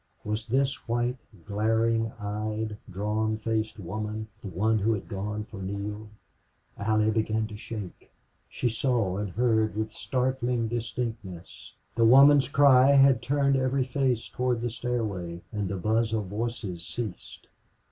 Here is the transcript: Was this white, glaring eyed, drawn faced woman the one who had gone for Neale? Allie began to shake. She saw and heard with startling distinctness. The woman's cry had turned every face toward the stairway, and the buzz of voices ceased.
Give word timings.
Was 0.23 0.47
this 0.47 0.87
white, 0.87 1.19
glaring 1.45 2.11
eyed, 2.13 2.75
drawn 2.89 3.37
faced 3.37 3.77
woman 3.77 4.29
the 4.41 4.47
one 4.47 4.79
who 4.79 4.93
had 4.93 5.07
gone 5.07 5.43
for 5.43 5.61
Neale? 5.61 6.09
Allie 6.75 7.11
began 7.11 7.45
to 7.49 7.55
shake. 7.55 8.11
She 8.49 8.67
saw 8.67 9.17
and 9.17 9.29
heard 9.29 9.75
with 9.75 9.91
startling 9.91 10.67
distinctness. 10.67 11.75
The 11.93 12.05
woman's 12.05 12.49
cry 12.49 12.93
had 12.93 13.21
turned 13.21 13.55
every 13.57 13.83
face 13.83 14.27
toward 14.27 14.61
the 14.61 14.71
stairway, 14.71 15.41
and 15.51 15.67
the 15.69 15.77
buzz 15.77 16.13
of 16.13 16.25
voices 16.25 16.83
ceased. 16.83 17.45